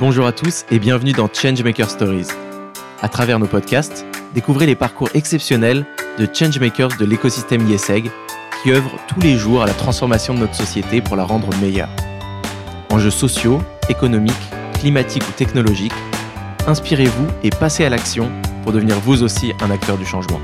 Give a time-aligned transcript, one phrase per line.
[0.00, 2.28] Bonjour à tous et bienvenue dans Changemaker Stories.
[3.02, 5.84] À travers nos podcasts, découvrez les parcours exceptionnels
[6.18, 8.10] de changemakers de l'écosystème ISEG
[8.62, 11.90] qui œuvrent tous les jours à la transformation de notre société pour la rendre meilleure.
[12.88, 14.32] Enjeux sociaux, économiques,
[14.72, 15.92] climatiques ou technologiques,
[16.66, 20.40] inspirez-vous et passez à l'action pour devenir vous aussi un acteur du changement.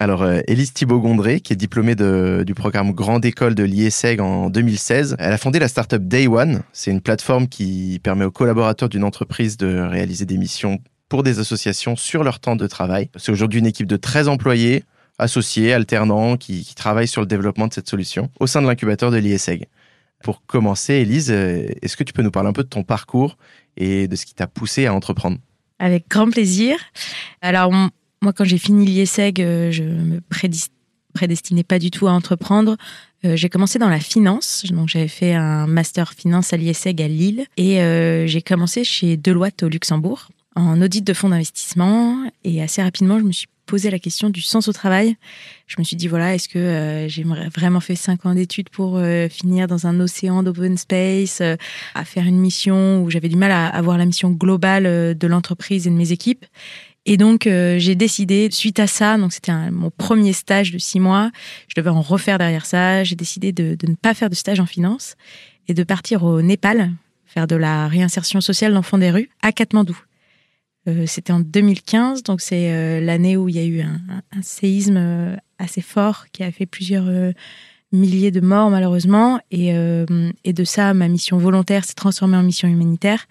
[0.00, 5.16] Alors, euh, Élise Thibault-Gondré, qui est diplômée du programme Grande École de l'IESEG en 2016,
[5.18, 6.62] elle a fondé la startup Day One.
[6.72, 11.40] C'est une plateforme qui permet aux collaborateurs d'une entreprise de réaliser des missions pour des
[11.40, 13.10] associations sur leur temps de travail.
[13.16, 14.84] C'est aujourd'hui une équipe de 13 employés,
[15.18, 19.16] associés, alternants, qui, travaillent sur le développement de cette solution au sein de l'incubateur de
[19.16, 19.66] l'IESEG.
[20.22, 23.36] Pour commencer, Élise, euh, est-ce que tu peux nous parler un peu de ton parcours
[23.76, 25.38] et de ce qui t'a poussé à entreprendre?
[25.80, 26.76] Avec grand plaisir.
[27.40, 27.72] Alors,
[28.22, 30.20] moi, quand j'ai fini l'IESEG, euh, je me
[31.14, 32.76] prédestinais pas du tout à entreprendre.
[33.24, 37.08] Euh, j'ai commencé dans la finance, donc j'avais fait un master finance à l'IESEG à
[37.08, 42.62] Lille et euh, j'ai commencé chez Deloitte au Luxembourg en audit de fonds d'investissement et
[42.62, 45.16] assez rapidement je me suis posé la question du sens au travail.
[45.66, 49.66] Je me suis dit voilà est-ce que j'ai vraiment fait cinq ans d'études pour finir
[49.66, 51.42] dans un océan d'open space,
[51.94, 54.84] à faire une mission où j'avais du mal à avoir la mission globale
[55.16, 56.46] de l'entreprise et de mes équipes?
[57.06, 61.00] Et donc, euh, j'ai décidé, suite à ça, donc c'était mon premier stage de six
[61.00, 61.30] mois,
[61.68, 64.66] je devais en refaire derrière ça, j'ai décidé de, ne pas faire de stage en
[64.66, 65.16] finance
[65.68, 66.90] et de partir au Népal,
[67.24, 69.98] faire de la réinsertion sociale d'enfants des rues à Katmandou.
[70.86, 75.36] Euh, c'était en 2015, donc c'est euh, l'année où il y a eu un, séisme
[75.58, 77.06] assez fort qui a fait plusieurs
[77.90, 79.40] milliers de morts malheureusement.
[79.50, 79.70] Et,
[80.44, 83.26] et de ça, ma mission volontaire s'est transformée en mission humanitaire.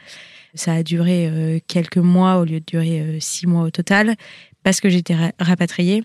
[0.58, 4.16] Ça a duré euh, quelques mois au lieu de durer euh, six mois au total
[4.64, 6.04] parce que j'étais rapatriée.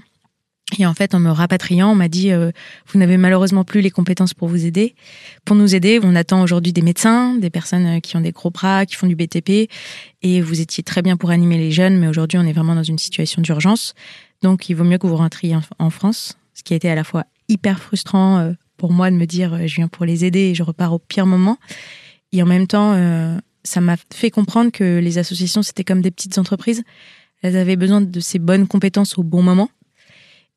[0.79, 2.51] Et en fait, en me rapatriant, on m'a dit euh,
[2.87, 4.95] vous n'avez malheureusement plus les compétences pour vous aider.
[5.45, 8.85] Pour nous aider, on attend aujourd'hui des médecins, des personnes qui ont des gros bras,
[8.87, 9.71] qui font du BTP.
[10.23, 12.83] Et vous étiez très bien pour animer les jeunes, mais aujourd'hui, on est vraiment dans
[12.83, 13.95] une situation d'urgence.
[14.43, 17.05] Donc, il vaut mieux que vous rentriez en, France, ce qui a été à la
[17.05, 20.63] fois hyper frustrant pour moi de me dire je viens pour les aider et je
[20.63, 21.59] repars au pire moment.
[22.33, 22.95] Et en même temps,
[23.65, 26.83] ça m'a fait comprendre que les associations, c'était comme des petites entreprises.
[27.43, 29.69] Elles avaient besoin de ces bonnes compétences au bon moment.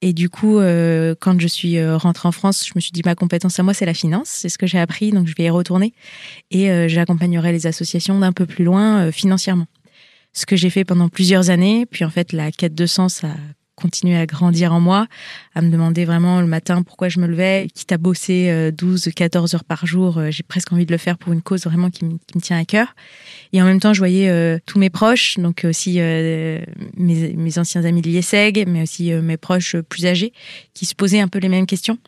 [0.02, 3.02] Et du coup, euh, quand je suis euh, rentrée en France, je me suis dit,
[3.06, 4.28] ma compétence à moi, c'est la finance.
[4.28, 5.94] C'est ce que j'ai appris, donc je vais y retourner.
[6.52, 9.68] Et euh, j'accompagnerai les associations d'un peu plus loin financièrement.
[10.34, 11.86] Ce que j'ai fait pendant plusieurs années.
[11.86, 13.34] Puis en fait, la quête de sens a
[13.86, 15.06] continuer à grandir en moi,
[15.54, 19.12] à me demander vraiment le matin pourquoi je me levais, quitte à bosser 12, euh,
[19.12, 21.92] 14 heures par jour, euh, j'ai presque envie de le faire pour une cause vraiment
[21.92, 22.96] qui, me, tient à cœur.
[23.54, 28.02] Et en même temps, je voyais euh, tous mes proches, donc aussi mes, anciens amis
[28.02, 30.34] de l'IESEG, mais aussi mes proches plus âgés,
[30.74, 32.00] qui se posaient un peu les mêmes questions.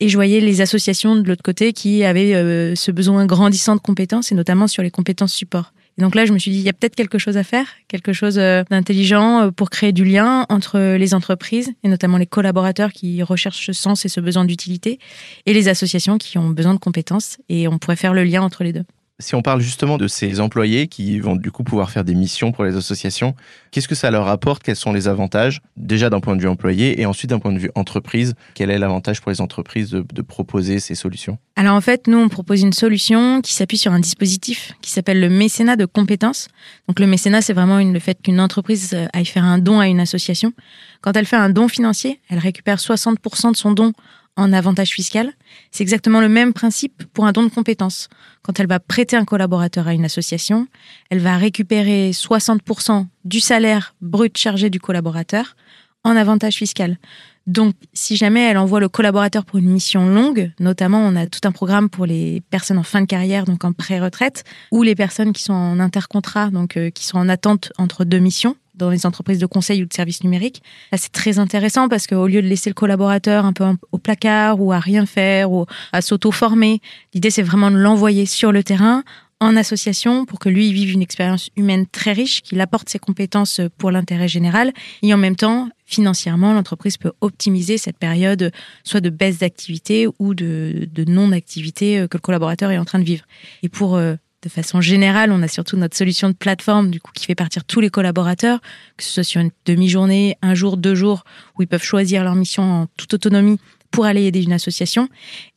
[0.00, 4.32] Et je voyais les associations de l'autre côté qui avaient ce besoin grandissant de compétences,
[4.32, 5.74] et notamment sur les compétences support.
[6.02, 8.12] Donc là, je me suis dit, il y a peut-être quelque chose à faire, quelque
[8.12, 12.92] chose euh, d'intelligent euh, pour créer du lien entre les entreprises, et notamment les collaborateurs
[12.92, 14.98] qui recherchent ce sens et ce besoin d'utilité,
[15.46, 17.38] et les associations qui ont besoin de compétences.
[17.48, 18.84] Et on pourrait faire le lien entre les deux.
[19.22, 22.50] Si on parle justement de ces employés qui vont du coup pouvoir faire des missions
[22.50, 23.36] pour les associations,
[23.70, 24.64] qu'est-ce que ça leur apporte?
[24.64, 25.62] Quels sont les avantages?
[25.76, 28.78] Déjà d'un point de vue employé et ensuite d'un point de vue entreprise, quel est
[28.78, 31.38] l'avantage pour les entreprises de, proposer ces solutions?
[31.54, 35.20] Alors en fait, nous, on propose une solution qui s'appuie sur un dispositif qui s'appelle
[35.20, 36.48] le mécénat de compétences.
[36.88, 40.00] Donc le mécénat, c'est vraiment le fait qu'une entreprise aille faire un don à une
[40.00, 40.52] association.
[41.00, 43.92] Quand elle fait un don financier, elle récupère 60% de son don
[44.36, 45.32] en avantage fiscal.
[45.70, 48.08] C'est exactement le même principe pour un don de compétences.
[48.42, 50.66] Quand elle va prêter un collaborateur à une association,
[51.10, 55.56] elle va récupérer 60% du salaire brut chargé du collaborateur
[56.04, 56.98] en avantage fiscal.
[57.46, 61.40] Donc, si jamais elle envoie le collaborateur pour une mission longue, notamment on a tout
[61.44, 65.32] un programme pour les personnes en fin de carrière, donc en pré-retraite, ou les personnes
[65.32, 69.06] qui sont en intercontrat, donc euh, qui sont en attente entre deux missions, dans les
[69.06, 70.62] entreprises de conseil ou de services numériques.
[70.96, 74.72] C'est très intéressant parce qu'au lieu de laisser le collaborateur un peu au placard ou
[74.72, 76.80] à rien faire ou à s'auto-former,
[77.14, 79.02] l'idée, c'est vraiment de l'envoyer sur le terrain
[79.40, 83.60] en association pour que lui vive une expérience humaine très riche, qu'il apporte ses compétences
[83.76, 88.52] pour l'intérêt général et en même temps, financièrement, l'entreprise peut optimiser cette période
[88.84, 93.04] soit de baisse d'activité ou de, de non-activité que le collaborateur est en train de
[93.04, 93.24] vivre.
[93.64, 97.12] Et pour euh, de façon générale, on a surtout notre solution de plateforme du coup
[97.14, 98.60] qui fait partir tous les collaborateurs,
[98.96, 101.24] que ce soit sur une demi-journée, un jour, deux jours,
[101.56, 103.58] où ils peuvent choisir leur mission en toute autonomie
[103.92, 105.08] pour aller aider une association.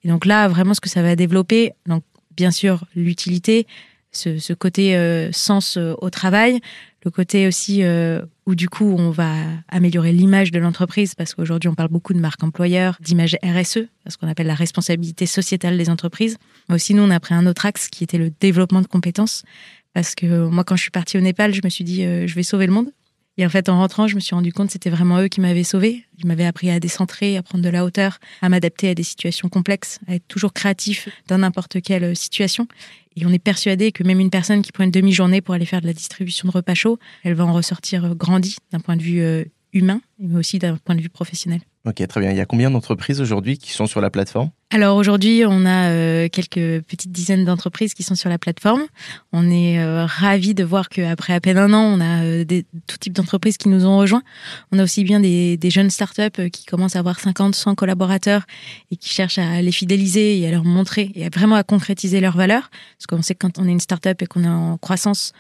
[0.04, 2.04] Et donc là, vraiment, ce que ça va développer, donc
[2.36, 3.66] bien sûr l'utilité,
[4.12, 6.60] ce, côté euh, sens euh, au travail,
[7.04, 9.34] le côté aussi euh, où du coup on va
[9.70, 14.18] améliorer l'image de l'entreprise parce qu'aujourd'hui on parle beaucoup de marque employeur, d'image RSE, ce
[14.18, 16.38] qu'on appelle la responsabilité sociétale des entreprises.
[16.70, 19.44] Mais aussi nous on a pris un autre axe qui était le développement de compétences
[19.94, 22.36] parce que moi quand je suis partie au Népal, je me suis dit euh, je
[22.36, 22.92] vais sauver le monde.
[23.38, 25.42] Et en fait, en rentrant, je me suis rendu compte que c'était vraiment eux qui
[25.42, 26.06] m'avaient sauvé.
[26.20, 29.50] Ils m'avaient appris à décentrer, à prendre de la hauteur, à m'adapter à des situations
[29.50, 32.68] complexes, à être toujours créatif dans n'importe quelle euh, situation.
[33.18, 35.82] Et on est persuadé que même une personne qui prend une demi-journée pour aller faire
[35.82, 39.02] de la distribution de repas chauds, elle va en ressortir euh, grandie d'un point de
[39.02, 39.44] vue euh,
[39.74, 41.60] humain, mais aussi d'un point de vue professionnel.
[41.86, 42.32] Ok, très bien.
[42.32, 44.50] Il y a combien d'entreprises aujourd'hui qui sont sur la plateforme?
[44.72, 48.84] Alors aujourd'hui, on a euh, quelques petites dizaines d'entreprises qui sont sur la plateforme.
[49.32, 53.14] On est ravis de voir qu'après à peine un an, on a des, tout type
[53.14, 54.24] d'entreprises qui nous ont rejoints.
[54.72, 58.46] On a aussi bien des, des jeunes startups qui commencent à avoir 50, 100 collaborateurs
[58.90, 62.20] et qui cherchent à les fidéliser et à leur montrer et à vraiment à concrétiser
[62.20, 62.72] leurs valeurs.
[62.98, 65.34] Parce qu'on sait que quand on est une startup et qu'on est en croissance,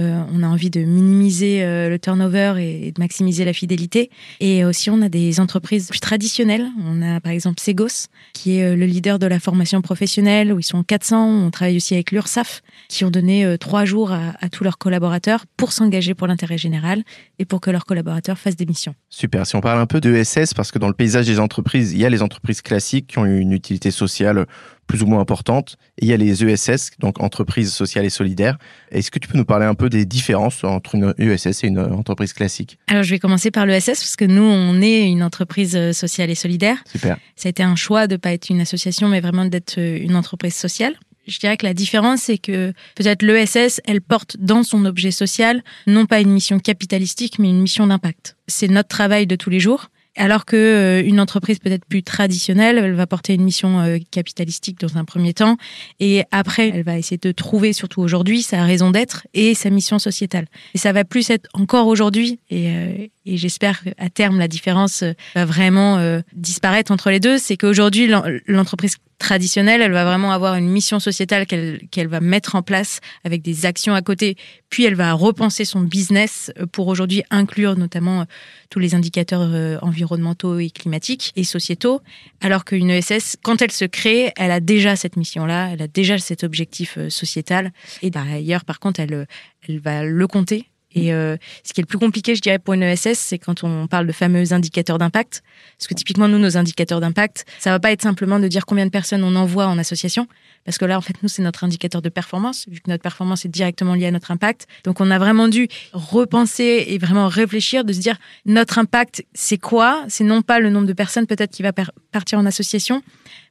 [0.00, 4.10] euh, on a envie de minimiser euh, le turnover et, de maximiser la fidélité.
[4.40, 6.68] Et aussi, on a des entreprises plus traditionnelles.
[6.84, 10.58] On a par exemple Segos, qui est euh, le leader de la formation professionnelle, où
[10.58, 11.46] ils sont 400.
[11.46, 15.44] On travaille aussi avec l'URSAF, qui ont donné trois jours à, à tous leurs collaborateurs
[15.56, 17.02] pour s'engager pour l'intérêt général
[17.38, 18.94] et pour que leurs collaborateurs fassent des missions.
[19.10, 19.46] Super.
[19.46, 21.98] Si on parle un peu de SS, parce que dans le paysage des entreprises, il
[21.98, 24.46] y a les entreprises classiques qui ont une utilité sociale
[24.90, 25.76] plus ou moins importantes.
[25.98, 28.58] Et il y a les ESS, donc entreprises sociales et solidaires.
[28.90, 31.78] Est-ce que tu peux nous parler un peu des différences entre une ESS et une
[31.78, 32.76] entreprise classique?
[32.88, 36.28] Alors, je vais commencer par l'ESS parce que nous, on est une entreprise euh, sociale
[36.28, 36.82] et solidaire.
[36.90, 37.18] Super.
[37.36, 39.96] Ça a été un choix de ne pas être une association, mais vraiment d'être euh,
[40.00, 40.94] une entreprise sociale.
[41.28, 45.62] Je dirais que la différence, c'est que peut-être l'ESS, elle porte dans son objet social
[45.86, 48.36] non pas une mission capitalistique, mais une mission d'impact.
[48.48, 49.90] C'est notre travail de tous les jours.
[50.16, 54.80] Alors que euh, une entreprise peut-être plus traditionnelle, elle va porter une mission euh, capitalistique
[54.80, 55.56] dans un premier temps,
[56.00, 59.98] et après, elle va essayer de trouver, surtout aujourd'hui, sa raison d'être et sa mission
[59.98, 60.46] sociétale.
[60.74, 65.04] Et ça va plus être encore aujourd'hui, et, euh, et j'espère qu'à terme, la différence
[65.34, 68.10] va vraiment disparaître entre les deux, c'est qu'aujourd'hui,
[68.46, 73.42] l'entreprise traditionnelle, elle va vraiment avoir une mission sociétale qu'elle va mettre en place avec
[73.42, 74.36] des actions à côté,
[74.70, 78.24] puis elle va repenser son business pour aujourd'hui inclure notamment
[78.70, 82.00] tous les indicateurs environnementaux et climatiques et sociétaux,
[82.40, 86.18] alors qu'une ESS, quand elle se crée, elle a déjà cette mission-là, elle a déjà
[86.18, 87.72] cet objectif euh, sociétal.
[88.02, 89.26] Et d'ailleurs, par contre, elle,
[89.68, 92.74] elle va le compter et euh, ce qui est le plus compliqué, je dirais, pour
[92.74, 95.42] une ESS, c'est quand on parle de fameux indicateurs d'impact.
[95.78, 98.86] Parce que typiquement, nous, nos indicateurs d'impact, ça va pas être simplement de dire combien
[98.86, 100.26] de personnes on envoie en association.
[100.64, 103.44] Parce que là, en fait, nous, c'est notre indicateur de performance, vu que notre performance
[103.44, 104.66] est directement liée à notre impact.
[104.84, 109.58] Donc, on a vraiment dû repenser et vraiment réfléchir, de se dire, notre impact, c'est
[109.58, 110.04] quoi?
[110.08, 111.72] C'est non pas le nombre de personnes peut-être qui va
[112.10, 113.02] partir en association,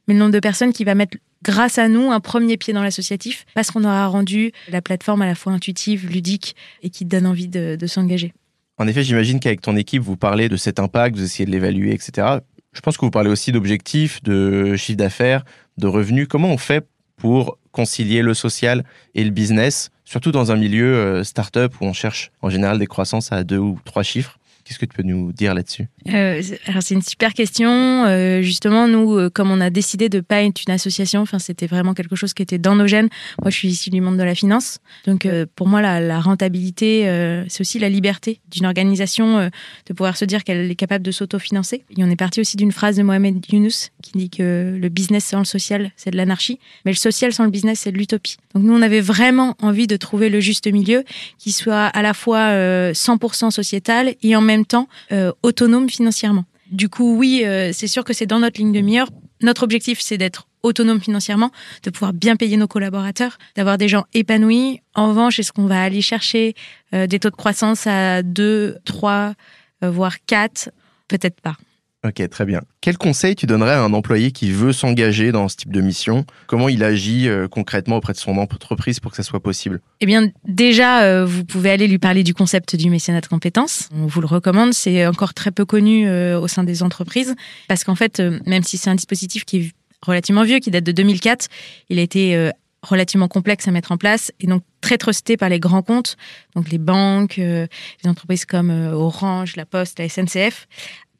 [0.06, 2.82] mais le nombre de personnes qui va mettre grâce à nous, un premier pied dans
[2.82, 7.26] l'associatif, parce qu'on aura rendu la plateforme à la fois intuitive, ludique et qui donne
[7.26, 8.32] envie de, s'engager.
[8.78, 11.92] En effet, j'imagine qu'avec ton équipe, vous parlez de cet impact, vous essayez de l'évaluer,
[11.92, 12.38] etc.
[12.72, 15.44] Je pense que vous parlez aussi d'objectifs, de chiffre d'affaires,
[15.76, 16.26] de revenus.
[16.28, 18.84] Comment on fait pour concilier le social
[19.14, 22.86] et le business, surtout dans un milieu euh, start-up où on cherche en général des
[22.86, 24.39] croissances à deux ou trois chiffres?
[24.70, 25.88] Qu'est-ce que tu peux nous dire là-dessus?
[26.10, 28.04] Euh, Alors c'est une super question.
[28.04, 31.66] Euh, justement, nous, euh, comme on a décidé de pas être une association, enfin c'était
[31.66, 33.08] vraiment quelque chose qui était dans nos gènes.
[33.42, 35.26] Moi, je suis issue du monde de la finance, donc
[35.56, 37.02] pour moi, la, rentabilité,
[37.48, 39.50] c'est aussi la liberté d'une organisation
[39.86, 41.82] de pouvoir se dire qu'elle est capable de s'autofinancer.
[41.96, 45.24] Et on est parti aussi d'une phrase de Mohamed Younous qui dit que le business
[45.24, 48.36] sans le social, c'est de l'anarchie, mais le social sans le business, c'est de l'utopie.
[48.54, 51.02] Donc nous, on avait vraiment envie de trouver le juste milieu
[51.38, 52.52] qui soit à la fois
[52.92, 56.44] 100% sociétal et en même temps euh, autonome financièrement.
[56.70, 59.06] Du coup, oui, euh, c'est sûr que c'est dans notre ligne de mire.
[59.42, 61.50] Notre objectif, c'est d'être autonome financièrement,
[61.82, 64.80] de pouvoir bien payer nos collaborateurs, d'avoir des gens épanouis.
[64.94, 66.54] En revanche, est-ce qu'on va aller chercher
[66.94, 69.34] euh, des taux de croissance à 2, 3,
[69.82, 70.70] voire 4
[71.08, 71.56] Peut-être pas.
[72.02, 72.62] Ok, très bien.
[72.80, 76.24] Quel conseil tu donnerais à un employé qui veut s'engager dans ce type de mission?
[76.46, 79.82] Comment il agit euh, concrètement auprès de son entreprise pour que ça soit possible?
[80.00, 83.90] Eh bien, déjà, euh, vous pouvez aller lui parler du concept du mécénat de compétences.
[83.94, 84.72] On vous le recommande.
[84.72, 87.34] C'est encore très peu connu euh, au sein des entreprises
[87.68, 90.92] parce qu'en fait, même si c'est un dispositif qui est relativement vieux, qui date de
[90.92, 91.48] 2004,
[91.90, 92.50] il a été
[92.82, 96.16] relativement complexe à mettre en place et donc très trusté par les grands comptes,
[96.56, 97.68] donc les banques, les
[98.06, 100.66] entreprises comme Orange, La Poste, la SNCF,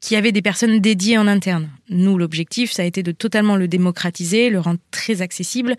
[0.01, 1.69] qui avait des personnes dédiées en interne.
[1.89, 5.77] Nous, l'objectif, ça a été de totalement le démocratiser, le rendre très accessible.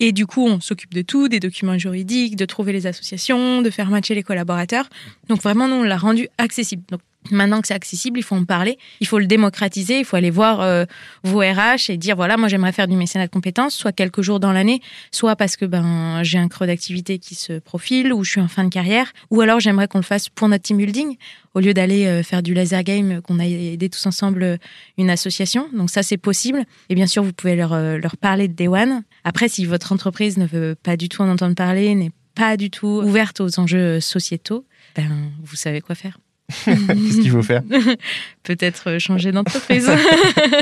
[0.00, 3.70] Et du coup, on s'occupe de tout, des documents juridiques, de trouver les associations, de
[3.70, 4.88] faire matcher les collaborateurs.
[5.28, 6.82] Donc vraiment, nous, on l'a rendu accessible.
[7.30, 10.30] Maintenant que c'est accessible, il faut en parler, il faut le démocratiser, il faut aller
[10.30, 10.84] voir euh,
[11.22, 14.40] vos RH et dire voilà, moi j'aimerais faire du mécénat de compétences, soit quelques jours
[14.40, 18.32] dans l'année, soit parce que ben j'ai un creux d'activité qui se profile ou je
[18.32, 21.16] suis en fin de carrière, ou alors j'aimerais qu'on le fasse pour notre team building
[21.54, 24.56] au lieu d'aller euh, faire du laser game, qu'on a aidé tous ensemble euh,
[24.98, 25.68] une association.
[25.72, 26.64] Donc ça c'est possible.
[26.90, 29.02] Et bien sûr vous pouvez leur leur parler de Day One.
[29.24, 32.68] Après si votre entreprise ne veut pas du tout en entendre parler, n'est pas du
[32.68, 35.08] tout ouverte aux enjeux sociétaux, ben
[35.42, 36.18] vous savez quoi faire.
[36.64, 37.62] Qu'est-ce qu'il faut faire?
[38.44, 39.90] Peut-être euh, changer d'entreprise.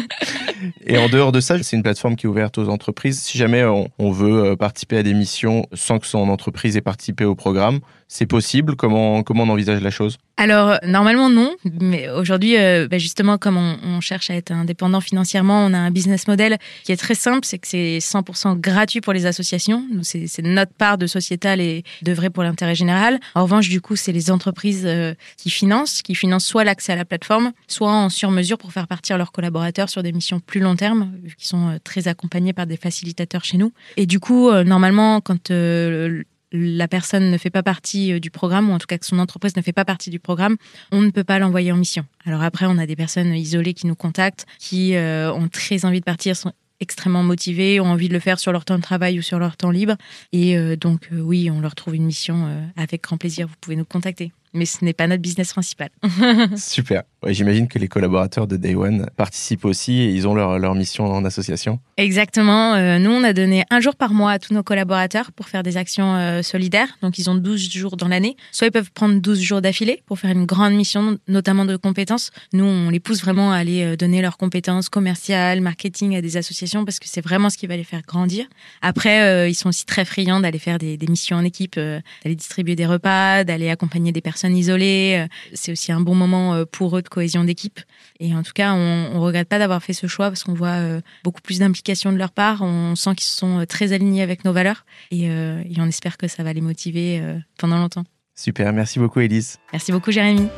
[0.87, 3.21] Et en dehors de ça, c'est une plateforme qui est ouverte aux entreprises.
[3.21, 7.25] Si jamais on, veut euh, participer à des missions sans que son entreprise ait participé
[7.25, 8.77] au programme, c'est possible?
[8.77, 10.19] Comment, comment on envisage la chose?
[10.37, 11.57] Alors, normalement, non.
[11.81, 15.91] Mais aujourd'hui, euh, bah, justement, comme on, cherche à être indépendant financièrement, on a un
[15.91, 19.85] business model qui est très simple c'est que c'est 100% gratuit pour les associations.
[20.03, 23.19] C'est notre part de sociétal et de vrai pour l'intérêt général.
[23.35, 24.89] En revanche, du coup, c'est les entreprises
[25.37, 29.19] qui financent, qui financent soit l'accès à la plateforme, soit en sur-mesure pour faire partir
[29.19, 32.67] leurs collaborateurs sur des missions plus long terme, vu qu'ils sont euh, très accompagnés par
[32.67, 33.73] des facilitateurs chez nous.
[33.97, 38.71] Et du coup, euh, normalement, quand euh, la personne ne fait pas partie du programme,
[38.71, 40.57] ou en tout cas que son entreprise ne fait pas partie du programme,
[40.93, 42.05] on ne peut pas l'envoyer en mission.
[42.27, 46.05] Alors après, on a des personnes isolées qui nous contactent, qui ont très envie de
[46.05, 49.23] partir, sont extrêmement motivées, ont envie de le faire sur leur temps de travail ou
[49.23, 49.97] sur leur temps libre.
[50.33, 53.49] Et donc, oui, on leur trouve une mission avec grand plaisir.
[53.49, 55.91] Vous pouvez nous contacter mais ce n'est pas notre business principal.
[56.57, 57.03] Super.
[57.27, 61.05] J'imagine que les collaborateurs de Day One participent aussi et ils ont leur, leur mission
[61.05, 61.79] en association.
[61.97, 62.75] Exactement.
[62.75, 65.63] Euh, nous, on a donné un jour par mois à tous nos collaborateurs pour faire
[65.63, 66.99] des actions euh, solidaires.
[67.01, 68.37] Donc, ils ont 12 jours dans l'année.
[68.51, 72.33] Soit ils peuvent prendre 12 jours d'affilée pour faire une grande mission, notamment de compétences.
[72.53, 76.37] Nous, on les pousse vraiment à aller euh, donner leurs compétences commerciales, marketing à des
[76.37, 78.47] associations parce que c'est vraiment ce qui va les faire grandir.
[78.81, 82.75] Après, ils sont aussi très friands d'aller faire des, des missions en équipe, d'aller distribuer
[82.75, 85.27] des repas, d'aller accompagner des personnes isolées.
[85.53, 87.81] C'est aussi un bon moment pour eux de cohésion d'équipe.
[88.19, 90.69] Et en tout cas, on ne regrette pas d'avoir fait ce choix parce qu'on voit
[90.69, 92.63] euh, beaucoup plus d'implication de leur part.
[92.63, 96.27] On sent qu'ils sont euh, très alignés avec nos valeurs euh, et, on espère que
[96.27, 97.21] ça va les motiver
[97.59, 98.05] pendant longtemps.
[98.37, 99.59] Super, merci beaucoup Elise.
[99.73, 100.49] Merci beaucoup Jérémy.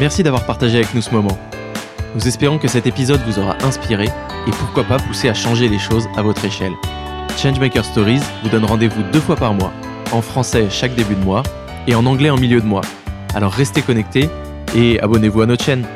[0.00, 1.38] Merci d'avoir partagé avec nous ce moment.
[2.14, 5.78] Nous espérons que cet épisode vous aura inspiré et pourquoi pas poussé à changer les
[5.78, 6.72] choses à votre échelle.
[7.36, 9.72] Changemaker Stories vous donne rendez-vous deux fois par mois,
[10.10, 11.42] en français chaque début de mois
[11.86, 12.82] et en anglais en milieu de mois.
[13.34, 14.28] Alors restez connectés
[14.74, 15.86] et abonnez-vous à notre chaîne.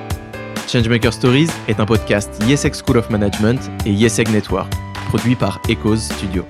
[0.68, 4.72] Changemaker Stories est un podcast YesEg School of Management et YesEg Network,
[5.08, 6.44] produit par Echoes Studio.